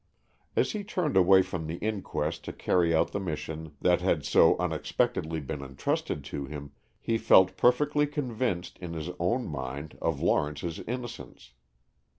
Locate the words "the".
1.67-1.75, 3.11-3.19